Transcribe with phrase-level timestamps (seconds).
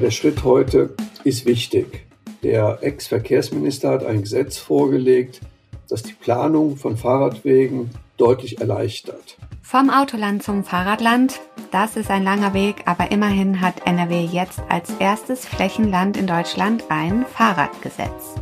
[0.00, 2.06] Der Schritt heute ist wichtig.
[2.42, 5.40] Der Ex-Verkehrsminister hat ein Gesetz vorgelegt,
[5.90, 9.36] das die Planung von Fahrradwegen deutlich erleichtert.
[9.60, 11.38] Vom Autoland zum Fahrradland,
[11.70, 16.84] das ist ein langer Weg, aber immerhin hat NRW jetzt als erstes Flächenland in Deutschland
[16.88, 18.36] ein Fahrradgesetz.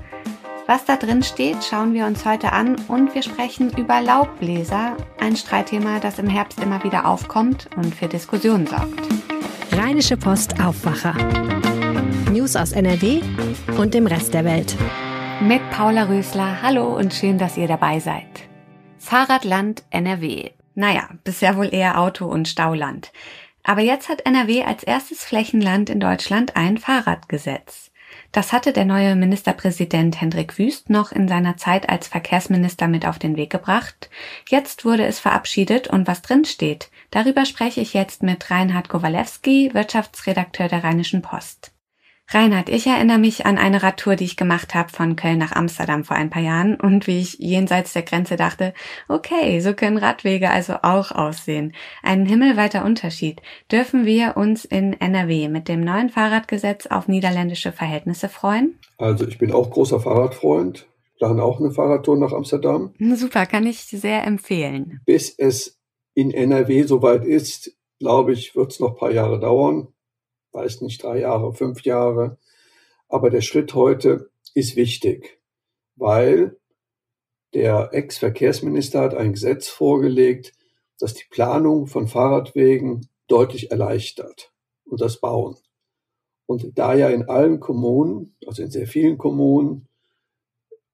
[0.68, 5.34] Was da drin steht, schauen wir uns heute an und wir sprechen über Laubbläser, ein
[5.34, 9.27] Streitthema, das im Herbst immer wieder aufkommt und für Diskussionen sorgt.
[9.88, 11.14] Rheinische Post Aufwacher.
[12.30, 13.22] News aus NRW
[13.78, 14.76] und dem Rest der Welt.
[15.40, 18.26] Mit Paula Rösler, hallo und schön, dass ihr dabei seid.
[18.98, 20.50] Fahrradland NRW.
[20.74, 23.12] Naja, bisher wohl eher Auto- und Stauland.
[23.62, 27.87] Aber jetzt hat NRW als erstes Flächenland in Deutschland ein Fahrradgesetz.
[28.32, 33.18] Das hatte der neue Ministerpräsident Hendrik Wüst noch in seiner Zeit als Verkehrsminister mit auf
[33.18, 34.10] den Weg gebracht.
[34.48, 39.70] Jetzt wurde es verabschiedet und was drin steht, darüber spreche ich jetzt mit Reinhard Kowalewski,
[39.72, 41.72] Wirtschaftsredakteur der Rheinischen Post.
[42.30, 46.04] Reinhard, ich erinnere mich an eine Radtour, die ich gemacht habe von Köln nach Amsterdam
[46.04, 48.74] vor ein paar Jahren und wie ich jenseits der Grenze dachte,
[49.08, 51.72] okay, so können Radwege also auch aussehen.
[52.02, 53.40] Ein himmelweiter Unterschied.
[53.72, 58.78] Dürfen wir uns in NRW mit dem neuen Fahrradgesetz auf niederländische Verhältnisse freuen?
[58.98, 62.92] Also ich bin auch großer Fahrradfreund, plane auch eine Fahrradtour nach Amsterdam.
[63.14, 65.00] Super, kann ich sehr empfehlen.
[65.06, 65.78] Bis es
[66.12, 69.88] in NRW soweit ist, glaube ich, wird es noch ein paar Jahre dauern
[70.52, 72.38] weiß nicht, drei Jahre, fünf Jahre.
[73.08, 75.40] Aber der Schritt heute ist wichtig,
[75.96, 76.56] weil
[77.54, 80.52] der Ex-Verkehrsminister hat ein Gesetz vorgelegt,
[80.98, 84.52] das die Planung von Fahrradwegen deutlich erleichtert
[84.84, 85.56] und das Bauen.
[86.46, 89.86] Und da ja in allen Kommunen, also in sehr vielen Kommunen,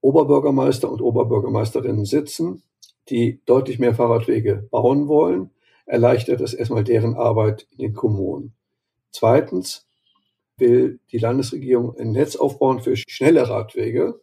[0.01, 2.63] Oberbürgermeister und Oberbürgermeisterinnen sitzen,
[3.09, 5.51] die deutlich mehr Fahrradwege bauen wollen,
[5.87, 8.55] erleichtert das erstmal deren Arbeit in den Kommunen.
[9.15, 9.87] Zweitens
[10.57, 14.21] will die Landesregierung ein Netz aufbauen für schnelle Radwege.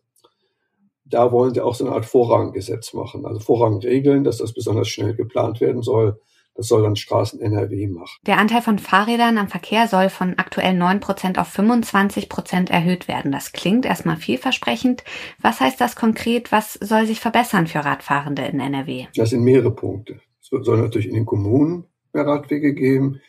[1.05, 5.15] Da wollen sie auch so eine Art Vorranggesetz machen, also Vorrangregeln, dass das besonders schnell
[5.15, 6.19] geplant werden soll.
[6.55, 8.17] Das soll dann Straßen NRW machen.
[8.27, 13.31] Der Anteil von Fahrrädern am Verkehr soll von aktuell 9% auf 25% erhöht werden.
[13.31, 15.05] Das klingt erstmal vielversprechend.
[15.39, 16.51] Was heißt das konkret?
[16.51, 19.07] Was soll sich verbessern für Radfahrende in NRW?
[19.15, 20.19] Das sind mehrere Punkte.
[20.41, 23.21] Es soll natürlich in den Kommunen mehr Radwege geben,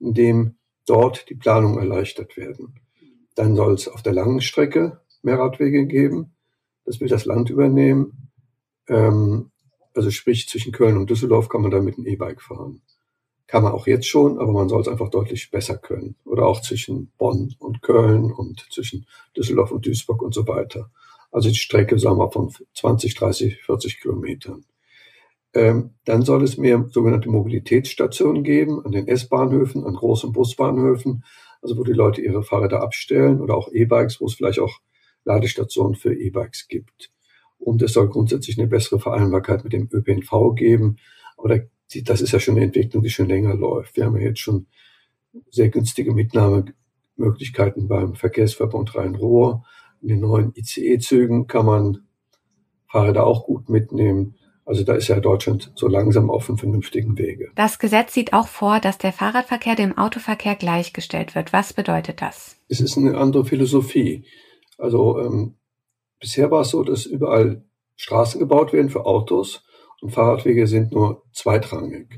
[0.00, 0.56] indem
[0.86, 2.80] dort die Planung erleichtert werden.
[3.34, 6.34] Dann soll es auf der langen Strecke mehr Radwege geben.
[6.84, 8.30] Das will das Land übernehmen.
[8.88, 9.50] Ähm,
[9.94, 12.82] also sprich, zwischen Köln und Düsseldorf kann man da mit einem E-Bike fahren.
[13.46, 16.16] Kann man auch jetzt schon, aber man soll es einfach deutlich besser können.
[16.24, 19.06] Oder auch zwischen Bonn und Köln und zwischen
[19.36, 20.90] Düsseldorf und Duisburg und so weiter.
[21.30, 24.64] Also die Strecke, sagen wir, von 20, 30, 40 Kilometern.
[25.54, 31.24] Ähm, dann soll es mehr sogenannte Mobilitätsstationen geben an den S-Bahnhöfen, an großen Busbahnhöfen,
[31.60, 34.80] also wo die Leute ihre Fahrräder abstellen oder auch E-Bikes, wo es vielleicht auch
[35.24, 37.10] Ladestationen für E-Bikes gibt.
[37.58, 40.96] Und es soll grundsätzlich eine bessere Vereinbarkeit mit dem ÖPNV geben.
[41.36, 41.60] Aber
[42.04, 43.96] das ist ja schon eine Entwicklung, die schon länger läuft.
[43.96, 44.66] Wir haben ja jetzt schon
[45.50, 49.64] sehr günstige Mitnahmemöglichkeiten beim Verkehrsverbund Rhein-Ruhr.
[50.00, 51.98] In den neuen ICE-Zügen kann man
[52.88, 54.34] Fahrräder auch gut mitnehmen.
[54.64, 57.50] Also da ist ja Deutschland so langsam auf einem vernünftigen Wege.
[57.56, 61.52] Das Gesetz sieht auch vor, dass der Fahrradverkehr dem Autoverkehr gleichgestellt wird.
[61.52, 62.56] Was bedeutet das?
[62.68, 64.24] Es ist eine andere Philosophie.
[64.78, 65.54] Also ähm,
[66.20, 67.64] bisher war es so, dass überall
[67.96, 69.64] Straßen gebaut werden für Autos
[70.00, 72.08] und Fahrradwege sind nur zweitrangig.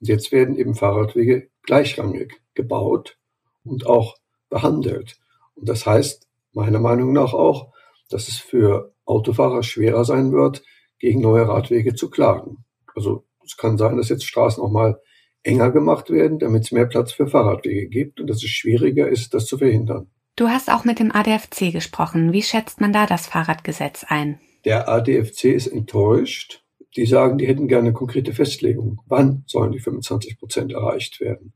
[0.00, 3.18] Und jetzt werden eben Fahrradwege gleichrangig gebaut
[3.64, 4.16] und auch
[4.48, 5.18] behandelt.
[5.54, 7.72] Und das heißt meiner Meinung nach auch,
[8.08, 10.62] dass es für Autofahrer schwerer sein wird,
[11.00, 12.64] gegen neue Radwege zu klagen.
[12.94, 15.00] Also es kann sein, dass jetzt Straßen auch mal
[15.42, 19.34] enger gemacht werden, damit es mehr Platz für Fahrradwege gibt und dass es schwieriger ist,
[19.34, 20.10] das zu verhindern.
[20.36, 22.32] Du hast auch mit dem ADFC gesprochen.
[22.32, 24.38] Wie schätzt man da das Fahrradgesetz ein?
[24.64, 26.62] Der ADFC ist enttäuscht.
[26.96, 29.00] Die sagen, die hätten gerne konkrete Festlegung.
[29.06, 31.52] Wann sollen die 25 Prozent erreicht werden?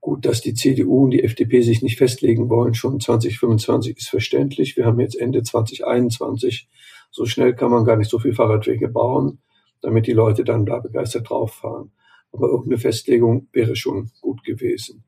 [0.00, 4.76] Gut, dass die CDU und die FDP sich nicht festlegen wollen, schon 2025 ist verständlich.
[4.76, 6.68] Wir haben jetzt Ende 2021
[7.16, 9.38] so schnell kann man gar nicht so viel Fahrradwege bauen,
[9.80, 11.90] damit die Leute dann da begeistert drauf fahren.
[12.30, 15.02] Aber irgendeine Festlegung wäre schon gut gewesen.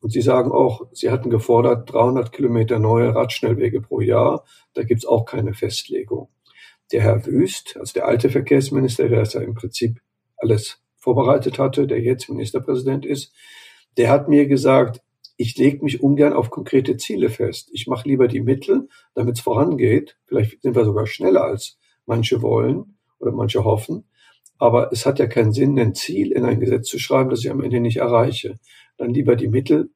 [0.00, 4.46] Und Sie sagen auch, Sie hatten gefordert 300 Kilometer neue Radschnellwege pro Jahr.
[4.72, 6.30] Da gibt's auch keine Festlegung.
[6.92, 10.00] Der Herr Wüst, also der alte Verkehrsminister, der das ja im Prinzip
[10.38, 13.34] alles vorbereitet hatte, der jetzt Ministerpräsident ist,
[13.98, 15.02] der hat mir gesagt,
[15.40, 17.70] ich lege mich ungern auf konkrete Ziele fest.
[17.72, 20.18] Ich mache lieber die Mittel, damit es vorangeht.
[20.26, 24.04] Vielleicht sind wir sogar schneller, als manche wollen oder manche hoffen.
[24.58, 27.50] Aber es hat ja keinen Sinn, ein Ziel in ein Gesetz zu schreiben, das ich
[27.50, 28.58] am Ende nicht erreiche.
[28.98, 29.88] Dann lieber die Mittel,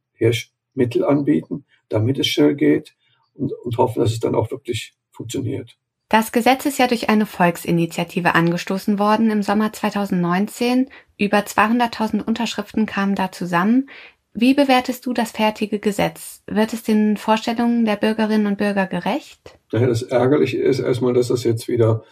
[0.72, 2.96] Mittel anbieten, damit es schnell geht
[3.34, 5.76] und, und hoffen, dass es dann auch wirklich funktioniert.
[6.08, 10.88] Das Gesetz ist ja durch eine Volksinitiative angestoßen worden im Sommer 2019.
[11.18, 13.88] Über 200.000 Unterschriften kamen da zusammen.
[14.36, 16.42] Wie bewertest du das fertige Gesetz?
[16.48, 19.60] Wird es den Vorstellungen der Bürgerinnen und Bürger gerecht?
[19.70, 22.02] Das Ärgerliche ist erstmal, dass das jetzt wieder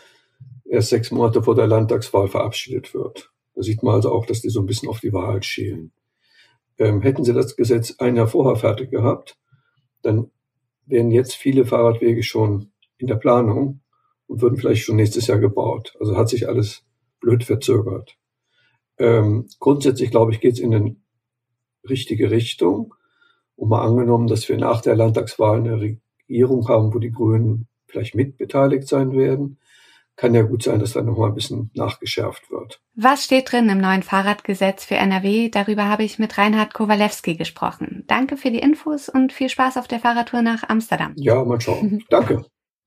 [0.65, 3.33] erst sechs Monate vor der Landtagswahl verabschiedet wird.
[3.57, 5.91] Da sieht man also auch, dass die so ein bisschen auf die Wahl schielen.
[6.79, 9.37] Ähm, hätten sie das Gesetz ein Jahr vorher fertig gehabt,
[10.03, 10.31] dann
[10.87, 13.81] wären jetzt viele Fahrradwege schon in der Planung
[14.29, 15.97] und würden vielleicht schon nächstes Jahr gebaut.
[15.99, 16.85] Also hat sich alles
[17.21, 18.17] blöd verzögert.
[18.99, 20.97] Ähm, grundsätzlich, glaube ich, geht es in eine
[21.88, 22.94] richtige Richtung.
[23.56, 28.14] Und mal angenommen, dass wir nach der Landtagswahl eine Regierung haben, wo die Grünen vielleicht
[28.14, 29.58] mitbeteiligt sein werden,
[30.17, 32.81] kann ja gut sein, dass da nochmal ein bisschen nachgeschärft wird.
[32.94, 35.49] Was steht drin im neuen Fahrradgesetz für NRW?
[35.49, 38.05] Darüber habe ich mit Reinhard Kowalewski gesprochen.
[38.06, 41.14] Danke für die Infos und viel Spaß auf der Fahrradtour nach Amsterdam.
[41.17, 42.05] Ja, mal schauen.
[42.11, 42.44] Danke.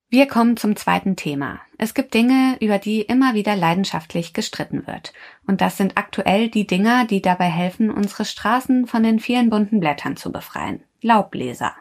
[0.08, 1.60] Wir kommen zum zweiten Thema.
[1.78, 5.12] Es gibt Dinge, über die immer wieder leidenschaftlich gestritten wird.
[5.48, 9.80] Und das sind aktuell die Dinger, die dabei helfen, unsere Straßen von den vielen bunten
[9.80, 10.84] Blättern zu befreien.
[11.02, 11.74] Laubbläser.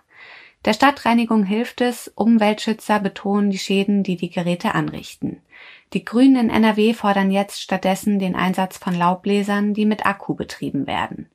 [0.66, 5.42] Der Stadtreinigung hilft es, Umweltschützer betonen die Schäden, die die Geräte anrichten.
[5.94, 10.88] Die Grünen in NRW fordern jetzt stattdessen den Einsatz von Laubbläsern, die mit Akku betrieben
[10.88, 11.30] werden.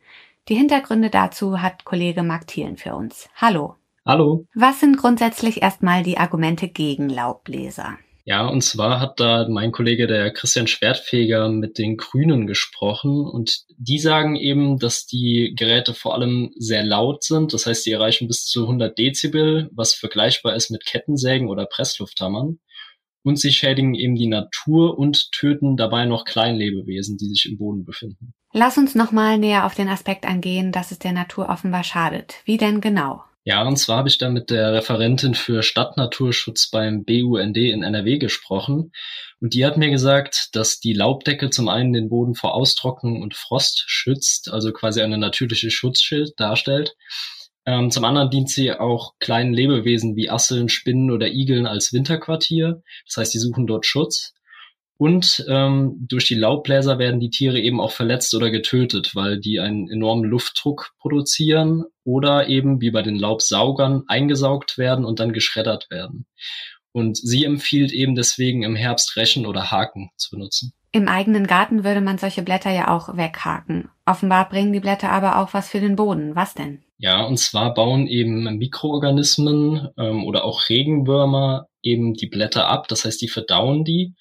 [0.49, 3.29] Die Hintergründe dazu hat Kollege Mark Thielen für uns.
[3.37, 3.77] Hallo.
[4.07, 4.47] Hallo.
[4.55, 7.99] Was sind grundsätzlich erstmal die Argumente gegen Laubbläser?
[8.25, 13.65] Ja, und zwar hat da mein Kollege, der Christian Schwertfeger, mit den Grünen gesprochen und
[13.77, 17.53] die sagen eben, dass die Geräte vor allem sehr laut sind.
[17.53, 22.61] Das heißt, die erreichen bis zu 100 Dezibel, was vergleichbar ist mit Kettensägen oder Presslufthammern.
[23.23, 27.85] Und sie schädigen eben die Natur und töten dabei noch Kleinlebewesen, die sich im Boden
[27.85, 28.33] befinden.
[28.53, 32.37] Lass uns nochmal näher auf den Aspekt angehen, dass es der Natur offenbar schadet.
[32.45, 33.25] Wie denn genau?
[33.45, 38.19] Ja, und zwar habe ich da mit der Referentin für Stadtnaturschutz beim BUND in NRW
[38.19, 38.93] gesprochen.
[39.41, 43.35] Und die hat mir gesagt, dass die Laubdecke zum einen den Boden vor Austrocknung und
[43.35, 46.97] Frost schützt, also quasi eine natürliche Schutzschild darstellt.
[47.65, 52.83] Ähm, zum anderen dient sie auch kleinen Lebewesen wie Asseln, Spinnen oder Igeln als Winterquartier.
[53.07, 54.35] Das heißt, die suchen dort Schutz.
[55.01, 59.59] Und ähm, durch die Laubbläser werden die Tiere eben auch verletzt oder getötet, weil die
[59.59, 65.87] einen enormen Luftdruck produzieren oder eben wie bei den Laubsaugern eingesaugt werden und dann geschreddert
[65.89, 66.27] werden.
[66.93, 70.75] Und sie empfiehlt eben deswegen im Herbst Rechen oder Haken zu benutzen.
[70.93, 73.89] Im eigenen Garten würde man solche Blätter ja auch weghaken.
[74.05, 76.37] Offenbar bringen die Blätter aber auch was für den Boden.
[76.37, 76.83] Was denn?
[76.99, 82.87] Ja, und zwar bauen eben Mikroorganismen ähm, oder auch Regenwürmer eben die Blätter ab.
[82.89, 84.15] Das heißt, die verdauen die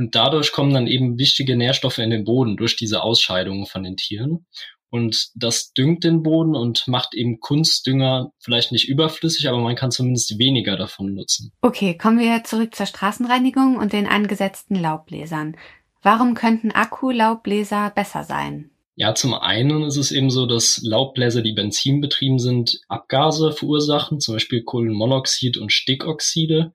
[0.00, 3.98] und dadurch kommen dann eben wichtige Nährstoffe in den Boden durch diese Ausscheidungen von den
[3.98, 4.46] Tieren.
[4.88, 9.90] Und das düngt den Boden und macht eben Kunstdünger vielleicht nicht überflüssig, aber man kann
[9.90, 11.52] zumindest weniger davon nutzen.
[11.60, 15.54] Okay, kommen wir zurück zur Straßenreinigung und den angesetzten Laubbläsern.
[16.00, 18.69] Warum könnten Akkulaubbläser besser sein?
[19.00, 24.34] Ja, zum einen ist es eben so, dass Laubbläser, die benzinbetrieben sind, Abgase verursachen, zum
[24.34, 26.74] Beispiel Kohlenmonoxid und Stickoxide.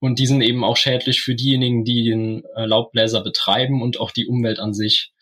[0.00, 4.10] Und die sind eben auch schädlich für diejenigen, die den äh, Laubbläser betreiben und auch
[4.10, 5.12] die Umwelt an sich.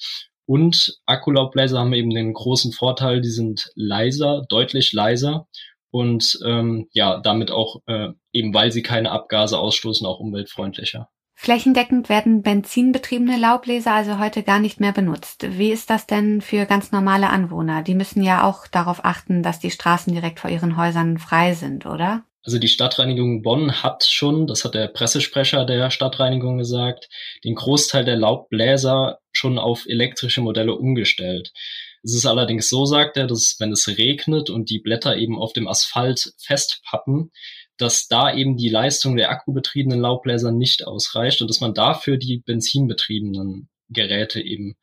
[0.47, 5.49] Und Akkulaubbläser haben eben den großen Vorteil, die sind leiser, deutlich leiser
[5.91, 11.11] und ähm, ja, damit auch äh, eben weil sie keine Abgase ausstoßen, auch umweltfreundlicher.
[11.41, 15.47] Flächendeckend werden benzinbetriebene Laubbläser also heute gar nicht mehr benutzt.
[15.57, 17.85] Wie ist das denn für ganz normale Anwohner?
[17.85, 21.87] Die müssen ja auch darauf achten, dass die Straßen direkt vor ihren Häusern frei sind,
[21.87, 22.25] oder?
[22.43, 27.09] Also die Stadtreinigung Bonn hat schon, das hat der Pressesprecher der Stadtreinigung gesagt,
[27.45, 31.53] den Großteil der Laubbläser schon auf elektrische Modelle umgestellt.
[32.03, 35.53] Es ist allerdings so, sagt er, dass wenn es regnet und die Blätter eben auf
[35.53, 37.31] dem Asphalt festpappen,
[37.79, 42.39] dass da eben die Leistung der akkubetriebenen Laubbläser nicht ausreicht und dass man dafür die
[42.39, 44.77] benzinbetriebenen Geräte eben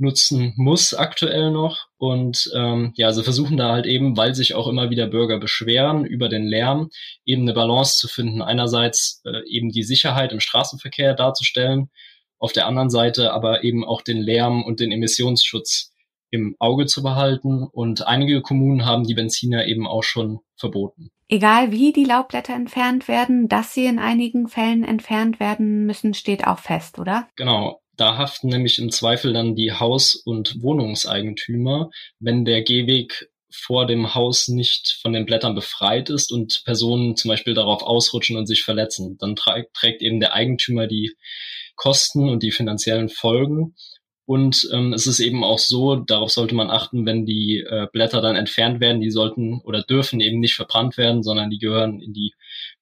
[0.00, 1.86] nutzen muss aktuell noch.
[1.98, 6.04] Und ähm, ja, sie versuchen da halt eben, weil sich auch immer wieder Bürger beschweren
[6.04, 6.90] über den Lärm,
[7.24, 8.42] eben eine Balance zu finden.
[8.42, 11.90] Einerseits äh, eben die Sicherheit im Straßenverkehr darzustellen,
[12.38, 15.92] auf der anderen Seite aber eben auch den Lärm und den Emissionsschutz
[16.30, 17.64] im Auge zu behalten.
[17.64, 21.10] Und einige Kommunen haben die Benziner eben auch schon verboten.
[21.32, 26.44] Egal wie die Laubblätter entfernt werden, dass sie in einigen Fällen entfernt werden müssen, steht
[26.44, 27.28] auch fest, oder?
[27.36, 27.80] Genau.
[27.96, 34.14] Da haften nämlich im Zweifel dann die Haus- und Wohnungseigentümer, wenn der Gehweg vor dem
[34.14, 38.64] Haus nicht von den Blättern befreit ist und Personen zum Beispiel darauf ausrutschen und sich
[38.64, 39.16] verletzen.
[39.18, 41.14] Dann trägt eben der Eigentümer die
[41.76, 43.76] Kosten und die finanziellen Folgen.
[44.30, 48.20] Und ähm, es ist eben auch so, darauf sollte man achten, wenn die äh, Blätter
[48.20, 52.12] dann entfernt werden, die sollten oder dürfen eben nicht verbrannt werden, sondern die gehören in
[52.12, 52.32] die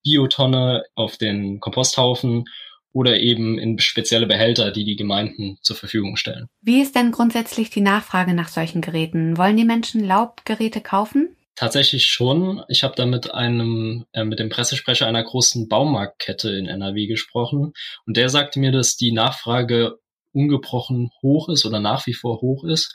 [0.04, 2.44] Biotonne auf den Komposthaufen
[2.92, 6.48] oder eben in spezielle Behälter, die die Gemeinden zur Verfügung stellen.
[6.60, 9.38] Wie ist denn grundsätzlich die Nachfrage nach solchen Geräten?
[9.38, 11.34] Wollen die Menschen Laubgeräte kaufen?
[11.54, 12.62] Tatsächlich schon.
[12.68, 17.72] Ich habe da mit einem, äh, mit dem Pressesprecher einer großen Baumarktkette in NRW gesprochen
[18.04, 19.98] und der sagte mir, dass die Nachfrage
[20.38, 22.94] ungebrochen hoch ist oder nach wie vor hoch ist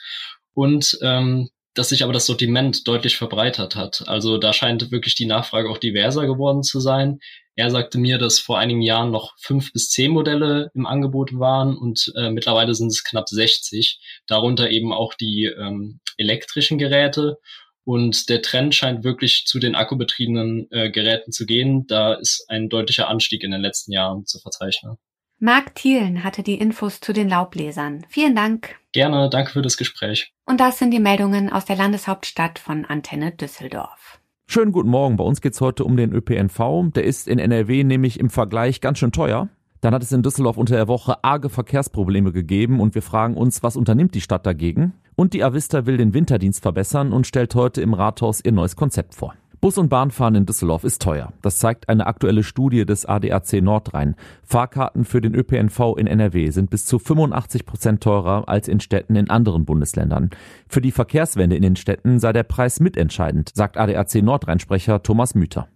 [0.53, 4.03] und ähm, dass sich aber das Sortiment deutlich verbreitert hat.
[4.07, 7.19] Also da scheint wirklich die Nachfrage auch diverser geworden zu sein.
[7.55, 11.77] Er sagte mir, dass vor einigen Jahren noch fünf bis zehn Modelle im Angebot waren
[11.77, 17.37] und äh, mittlerweile sind es knapp 60, darunter eben auch die ähm, elektrischen Geräte.
[17.85, 21.85] Und der Trend scheint wirklich zu den akkubetriebenen äh, Geräten zu gehen.
[21.87, 24.97] Da ist ein deutlicher Anstieg in den letzten Jahren zu verzeichnen.
[25.45, 28.05] Marc Thielen hatte die Infos zu den Laubbläsern.
[28.07, 28.77] Vielen Dank.
[28.93, 30.31] Gerne, danke für das Gespräch.
[30.45, 34.21] Und das sind die Meldungen aus der Landeshauptstadt von Antenne Düsseldorf.
[34.47, 35.17] Schönen guten Morgen.
[35.17, 36.93] Bei uns geht's heute um den ÖPNV.
[36.95, 39.49] Der ist in NRW nämlich im Vergleich ganz schön teuer.
[39.81, 43.63] Dann hat es in Düsseldorf unter der Woche arge Verkehrsprobleme gegeben und wir fragen uns,
[43.63, 44.93] was unternimmt die Stadt dagegen?
[45.17, 49.13] Und die Avista will den Winterdienst verbessern und stellt heute im Rathaus ihr neues Konzept
[49.13, 49.35] vor.
[49.63, 51.31] Bus- und Bahnfahren in Düsseldorf ist teuer.
[51.41, 54.17] Das zeigt eine aktuelle Studie des ADAC Nordrhein.
[54.43, 59.15] Fahrkarten für den ÖPNV in NRW sind bis zu 85 Prozent teurer als in Städten
[59.15, 60.31] in anderen Bundesländern.
[60.67, 65.69] Für die Verkehrswende in den Städten sei der Preis mitentscheidend, sagt ADAC Nordrhein-Sprecher Thomas Müther.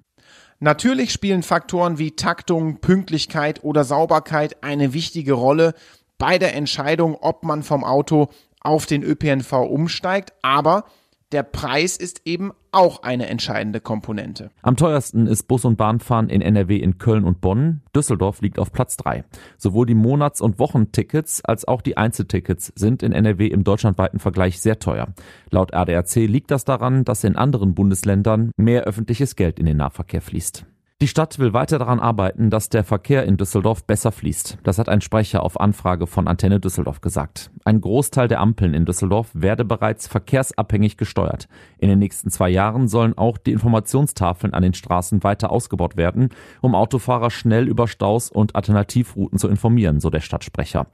[0.60, 5.74] Natürlich spielen Faktoren wie Taktung, Pünktlichkeit oder Sauberkeit eine wichtige Rolle
[6.18, 8.28] bei der Entscheidung, ob man vom Auto
[8.60, 10.84] auf den ÖPNV umsteigt, aber
[11.32, 14.50] der Preis ist eben auch eine entscheidende Komponente.
[14.62, 17.82] Am teuersten ist Bus- und Bahnfahren in NRW in Köln und Bonn.
[17.96, 19.24] Düsseldorf liegt auf Platz drei.
[19.58, 24.62] Sowohl die Monats- und Wochentickets als auch die Einzeltickets sind in NRW im deutschlandweiten Vergleich
[24.62, 25.08] sehr teuer.
[25.50, 30.22] Laut ADAC liegt das daran, dass in anderen Bundesländern mehr öffentliches Geld in den Nahverkehr
[30.22, 30.66] fließt.
[31.00, 34.58] Die Stadt will weiter daran arbeiten, dass der Verkehr in Düsseldorf besser fließt.
[34.64, 37.52] Das hat ein Sprecher auf Anfrage von Antenne Düsseldorf gesagt.
[37.66, 41.48] Ein Großteil der Ampeln in Düsseldorf werde bereits verkehrsabhängig gesteuert.
[41.78, 46.30] In den nächsten zwei Jahren sollen auch die Informationstafeln an den Straßen weiter ausgebaut werden,
[46.62, 50.88] um Autofahrer schnell über Staus und Alternativrouten zu informieren, so der Stadtsprecher.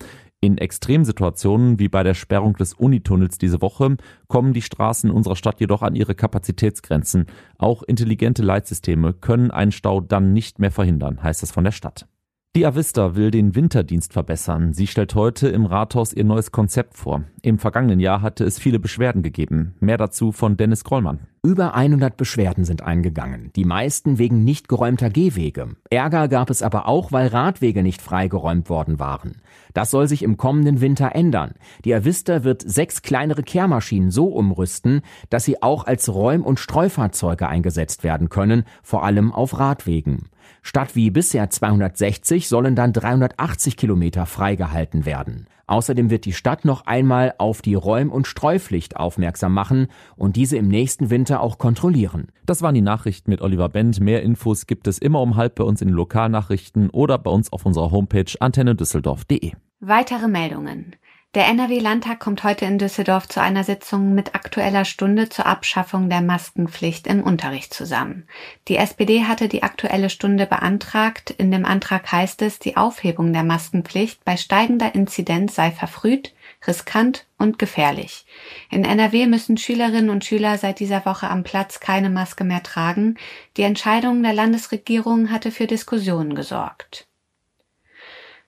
[0.43, 3.95] In Extremsituationen wie bei der Sperrung des Unitunnels diese Woche
[4.27, 7.27] kommen die Straßen unserer Stadt jedoch an ihre Kapazitätsgrenzen.
[7.57, 12.07] Auch intelligente Leitsysteme können einen Stau dann nicht mehr verhindern, heißt es von der Stadt.
[12.55, 14.74] Die Avista will den Winterdienst verbessern.
[14.74, 17.24] Sie stellt heute im Rathaus ihr neues Konzept vor.
[17.41, 19.74] Im vergangenen Jahr hatte es viele Beschwerden gegeben.
[19.79, 21.22] Mehr dazu von Dennis Krollmann.
[21.41, 25.75] Über 100 Beschwerden sind eingegangen, die meisten wegen nicht geräumter Gehwege.
[25.89, 29.41] Ärger gab es aber auch, weil Radwege nicht freigeräumt worden waren.
[29.74, 31.55] Das soll sich im kommenden Winter ändern.
[31.86, 37.48] Die Avista wird sechs kleinere Kehrmaschinen so umrüsten, dass sie auch als Räum- und Streufahrzeuge
[37.48, 40.29] eingesetzt werden können, vor allem auf Radwegen.
[40.62, 45.47] Statt wie bisher 260 sollen dann 380 Kilometer freigehalten werden.
[45.65, 50.57] Außerdem wird die Stadt noch einmal auf die Räum- und Streupflicht aufmerksam machen und diese
[50.57, 52.27] im nächsten Winter auch kontrollieren.
[52.45, 54.00] Das waren die Nachrichten mit Oliver Bent.
[54.00, 57.51] Mehr Infos gibt es immer um halb bei uns in den Lokalnachrichten oder bei uns
[57.53, 59.53] auf unserer Homepage antennedüsseldorf.de.
[59.79, 60.95] Weitere Meldungen.
[61.36, 66.22] Der NRW-Landtag kommt heute in Düsseldorf zu einer Sitzung mit aktueller Stunde zur Abschaffung der
[66.22, 68.28] Maskenpflicht im Unterricht zusammen.
[68.68, 71.32] Die SPD hatte die aktuelle Stunde beantragt.
[71.32, 76.36] In dem Antrag heißt es, die Aufhebung der Maskenpflicht bei steigender Inzidenz sei verfrüht,
[76.68, 78.28] riskant und gefährlich.
[78.70, 83.18] In NRW müssen Schülerinnen und Schüler seit dieser Woche am Platz keine Maske mehr tragen.
[83.58, 87.08] Die Entscheidung der Landesregierung hatte für Diskussionen gesorgt.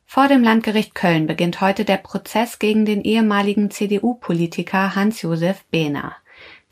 [0.06, 6.16] Vor dem Landgericht Köln beginnt heute der Prozess gegen den ehemaligen CDU-Politiker Hans-Josef Behner.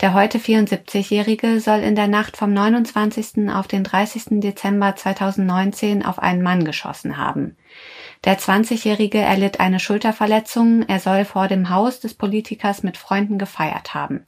[0.02, 3.50] Der heute 74-Jährige soll in der Nacht vom 29.
[3.50, 4.42] auf den 30.
[4.42, 7.58] Dezember 2019 auf einen Mann geschossen haben.
[8.24, 10.84] Der 20-Jährige erlitt eine Schulterverletzung.
[10.88, 14.26] Er soll vor dem Haus des Politikers mit Freunden gefeiert haben.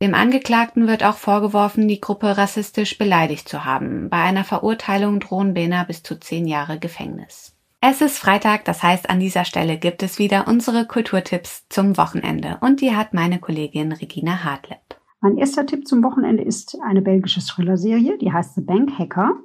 [0.00, 4.10] Dem Angeklagten wird auch vorgeworfen, die Gruppe rassistisch beleidigt zu haben.
[4.10, 7.53] Bei einer Verurteilung drohen Behner bis zu zehn Jahre Gefängnis.
[7.86, 12.56] Es ist Freitag, das heißt, an dieser Stelle gibt es wieder unsere Kulturtipps zum Wochenende
[12.62, 14.80] und die hat meine Kollegin Regina Hartleb.
[15.20, 19.38] Mein erster Tipp zum Wochenende ist eine belgische Thriller-Serie, die heißt The Bank Hacker.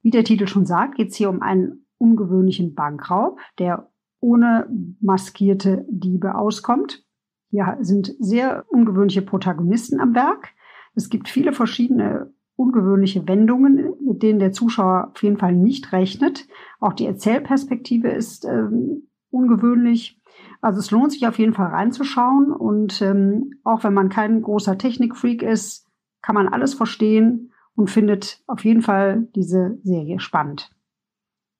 [0.00, 4.68] Wie der Titel schon sagt, geht es hier um einen ungewöhnlichen Bankraub, der ohne
[5.00, 7.04] maskierte Diebe auskommt.
[7.50, 10.50] Hier sind sehr ungewöhnliche Protagonisten am Werk.
[10.94, 16.46] Es gibt viele verschiedene ungewöhnliche Wendungen, mit denen der Zuschauer auf jeden Fall nicht rechnet.
[16.80, 20.20] Auch die Erzählperspektive ist ähm, ungewöhnlich.
[20.60, 24.78] Also es lohnt sich auf jeden Fall reinzuschauen und ähm, auch wenn man kein großer
[24.78, 25.88] Technikfreak ist,
[26.22, 30.70] kann man alles verstehen und findet auf jeden Fall diese Serie spannend.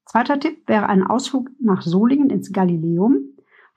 [0.05, 3.17] Zweiter Tipp wäre ein Ausflug nach Solingen ins Galileum.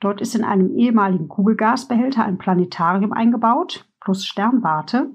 [0.00, 5.10] Dort ist in einem ehemaligen Kugelgasbehälter ein Planetarium eingebaut plus Sternwarte.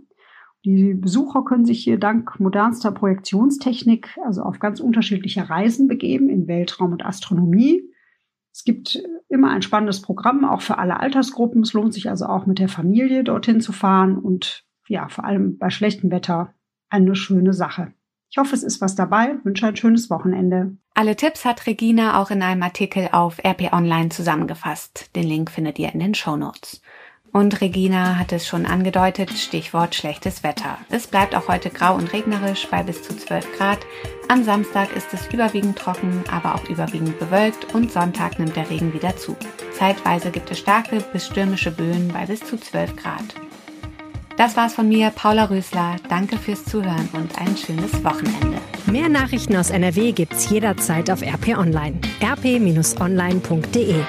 [0.64, 6.48] Die Besucher können sich hier dank modernster Projektionstechnik also auf ganz unterschiedliche Reisen begeben in
[6.48, 7.82] Weltraum und Astronomie.
[8.54, 11.62] Es gibt immer ein spannendes Programm, auch für alle Altersgruppen.
[11.62, 15.58] Es lohnt sich also auch mit der Familie dorthin zu fahren und ja, vor allem
[15.58, 16.54] bei schlechtem Wetter
[16.90, 17.94] eine schöne Sache.
[18.30, 19.36] Ich hoffe, es ist was dabei.
[19.38, 20.78] Ich wünsche ein schönes Wochenende.
[20.94, 25.16] Alle Tipps hat Regina auch in einem Artikel auf RP Online zusammengefasst.
[25.16, 26.82] Den Link findet ihr in den Show Notes.
[27.34, 30.78] Und Regina hat es schon angedeutet, Stichwort schlechtes Wetter.
[30.90, 33.80] Es bleibt auch heute grau und regnerisch bei bis zu 12 Grad.
[34.28, 38.94] Am Samstag ist es überwiegend trocken, aber auch überwiegend bewölkt und Sonntag nimmt der Regen
[38.94, 39.38] wieder zu.
[39.78, 43.24] Zeitweise gibt es starke bis stürmische Böen bei bis zu 12 Grad.
[44.36, 45.96] Das war's von mir, Paula Rösler.
[46.10, 48.58] Danke fürs Zuhören und ein schönes Wochenende.
[48.88, 52.00] Mehr Nachrichten aus NRW gibt's jederzeit auf RP Online.
[52.22, 54.04] rp-online.de